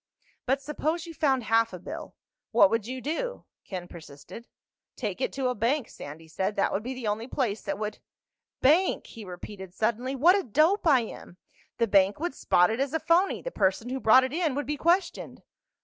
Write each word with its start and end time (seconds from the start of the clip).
"But 0.47 0.63
suppose 0.63 1.05
you 1.05 1.13
found 1.13 1.43
half 1.43 1.73
a 1.73 1.77
bill. 1.77 2.15
What 2.49 2.71
would 2.71 2.87
you 2.87 3.01
do?" 3.01 3.45
Ken 3.65 3.87
persisted. 3.87 4.47
"Take 4.95 5.21
it 5.21 5.31
to 5.33 5.49
a 5.49 5.53
bank," 5.53 5.89
Sandy 5.89 6.27
said. 6.27 6.55
"That 6.55 6.73
would 6.73 6.81
be 6.81 6.95
the 6.95 7.05
only 7.05 7.27
place 7.27 7.61
that 7.61 7.77
would—Bank!" 7.77 9.05
he 9.05 9.23
repeated 9.23 9.75
suddenly. 9.75 10.15
"What 10.15 10.35
a 10.35 10.41
dope 10.41 10.87
I 10.87 11.01
am! 11.01 11.37
The 11.77 11.85
bank 11.85 12.19
would 12.19 12.33
spot 12.33 12.71
it 12.71 12.79
as 12.79 12.95
a 12.95 12.99
phony. 12.99 13.43
The 13.43 13.51
person 13.51 13.89
who 13.89 13.99
brought 13.99 14.23
it 14.23 14.33
in 14.33 14.55
would 14.55 14.65
be 14.65 14.75
questioned." 14.75 15.43